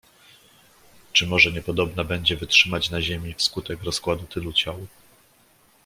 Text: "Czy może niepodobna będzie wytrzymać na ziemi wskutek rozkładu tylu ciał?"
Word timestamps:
"Czy 1.13 1.27
może 1.27 1.51
niepodobna 1.51 2.03
będzie 2.03 2.37
wytrzymać 2.37 2.89
na 2.89 3.01
ziemi 3.01 3.33
wskutek 3.33 3.83
rozkładu 3.83 4.23
tylu 4.23 4.53
ciał?" 4.53 4.87